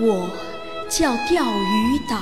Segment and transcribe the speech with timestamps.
[0.00, 0.28] 我
[0.88, 2.18] 叫钓鱼岛。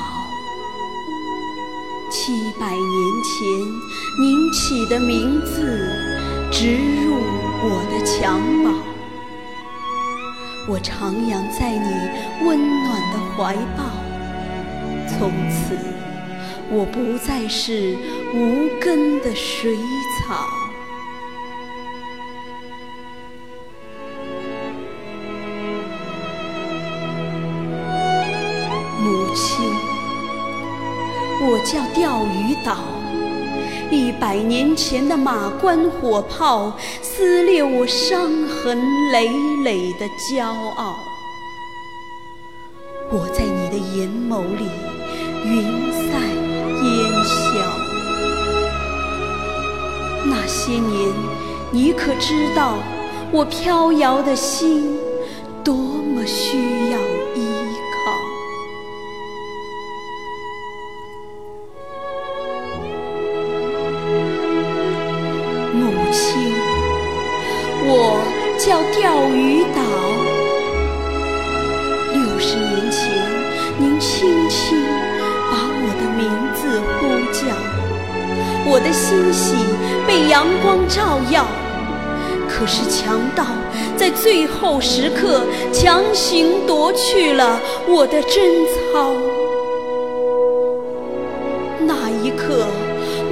[2.11, 2.83] 七百年
[3.25, 3.39] 前
[4.21, 5.89] 您起的名字
[6.51, 7.15] 植入
[7.65, 8.75] 我的襁褓，
[10.69, 13.85] 我徜徉在你温暖的怀抱。
[15.09, 15.75] 从此，
[16.71, 17.97] 我不再是
[18.35, 19.79] 无根的水
[20.21, 20.62] 草。
[31.65, 32.77] 叫钓鱼岛，
[33.91, 39.29] 一百年前的马关火炮撕裂我伤痕累
[39.63, 40.97] 累的骄傲。
[43.11, 44.67] 我在你的眼眸里
[45.45, 46.21] 云散
[46.83, 47.33] 烟消。
[50.25, 51.13] 那些年，
[51.71, 52.79] 你可知道
[53.31, 54.97] 我飘摇的心
[55.63, 56.82] 多么虚
[68.65, 69.83] 叫钓鱼岛。
[72.13, 73.11] 六十年前，
[73.77, 74.79] 您轻轻
[75.51, 77.01] 把我的名字呼
[77.33, 77.43] 叫，
[78.71, 79.57] 我的欣喜
[80.07, 81.45] 被阳光照耀。
[82.49, 83.45] 可是强盗
[83.97, 85.41] 在最后时刻
[85.73, 87.59] 强行夺去了
[87.89, 89.13] 我的贞操。
[91.81, 92.65] 那一刻，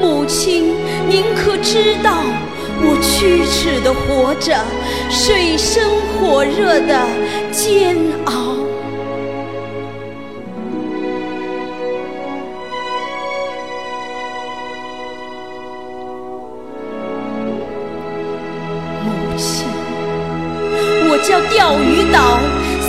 [0.01, 0.75] 母亲，
[1.09, 2.25] 您可知道？
[2.83, 4.57] 我屈指的活着，
[5.11, 5.85] 水深
[6.19, 6.99] 火热的
[7.53, 8.33] 煎熬。
[19.05, 19.67] 母亲，
[21.09, 22.41] 我叫钓鱼岛。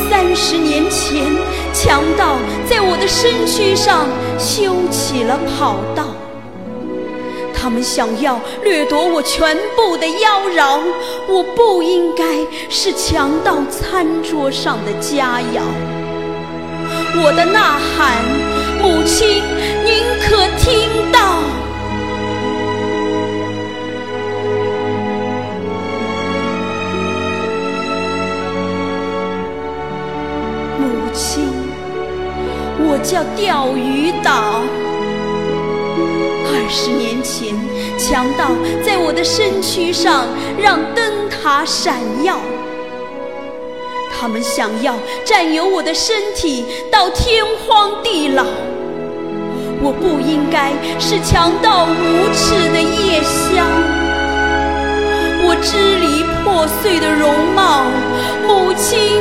[0.10, 1.24] 三十年前，
[1.74, 2.38] 强盗
[2.70, 4.06] 在我的身躯上
[4.38, 6.21] 修起了跑道。
[7.62, 10.80] 他们想要掠夺我全部的妖娆，
[11.28, 12.26] 我不应该
[12.72, 15.62] 是强盗餐桌上的佳肴。
[17.24, 18.24] 我的呐喊，
[18.82, 19.44] 母亲，
[19.86, 21.38] 您可听到？
[30.80, 31.48] 母亲，
[32.80, 34.64] 我叫钓鱼岛。
[36.72, 37.54] 十年前，
[38.00, 38.52] 强盗
[38.84, 40.26] 在我的身躯上
[40.58, 42.38] 让灯塔闪耀。
[44.18, 44.96] 他们想要
[45.26, 48.46] 占有我的身体到天荒地老。
[49.84, 53.66] 我不应该是强盗无耻的夜宵。
[55.44, 57.84] 我支离破碎的容貌，
[58.48, 59.20] 母亲，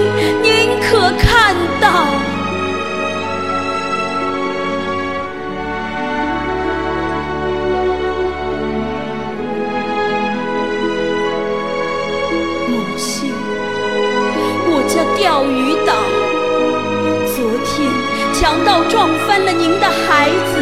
[18.50, 20.60] 强盗撞翻了您的孩子，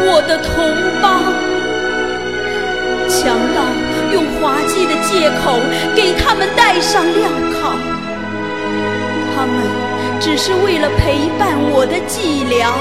[0.00, 1.20] 我的同胞。
[3.10, 3.60] 强盗
[4.10, 5.60] 用滑稽的借口
[5.94, 7.76] 给他们戴上镣铐，
[9.34, 9.54] 他们
[10.18, 12.72] 只是为了陪伴我的寂寥。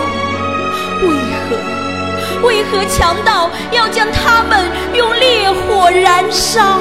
[1.04, 1.10] 为
[1.44, 2.48] 何？
[2.48, 6.80] 为何强盗要将他们用烈火燃烧？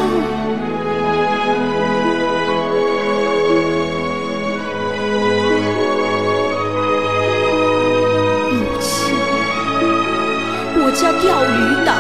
[10.94, 11.92] 叫钓鱼岛，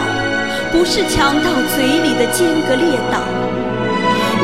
[0.70, 3.18] 不是强盗嘴里的尖阁列岛。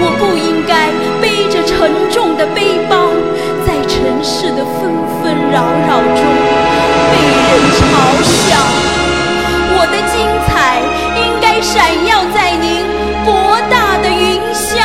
[0.02, 3.14] 我不应该背着沉重的背包，
[3.64, 4.90] 在尘世的纷
[5.22, 6.20] 纷扰扰中
[7.12, 7.46] 被人
[7.78, 7.80] 嘲
[8.26, 8.58] 笑。
[9.72, 10.18] 我的精
[10.48, 10.82] 彩
[11.14, 12.82] 应该闪耀在您
[13.24, 13.30] 博
[13.70, 14.82] 大的云霄，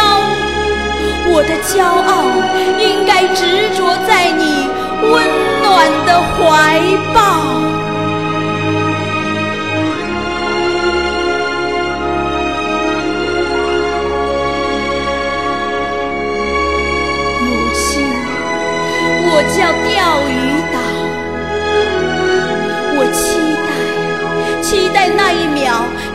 [1.34, 2.30] 我的骄傲
[2.80, 4.70] 应该执着在你
[5.02, 5.14] 温
[5.64, 6.80] 暖的怀
[7.16, 7.75] 抱。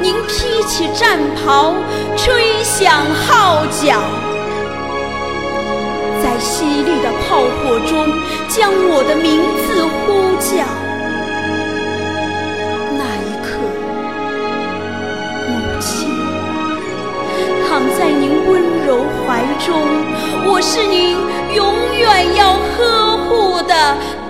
[0.02, 1.74] 您披起战袍，
[2.16, 4.00] 吹响号角，
[6.22, 8.08] 在犀利的炮火中，
[8.48, 10.64] 将我的名字呼叫。
[12.96, 13.48] 那一刻，
[15.48, 15.50] 母
[15.80, 16.08] 亲
[17.68, 17.68] 躺
[17.98, 18.50] 在您温
[18.86, 19.68] 柔怀中，
[20.46, 21.18] 我是您
[21.54, 21.60] 永
[21.98, 23.74] 远要呵护的。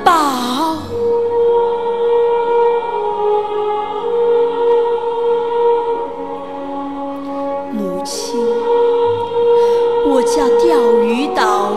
[0.02, 0.49] 宝。
[10.36, 11.72] 叫钓鱼岛，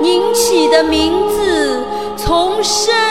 [0.00, 1.82] 您起的名字
[2.16, 3.07] 从深。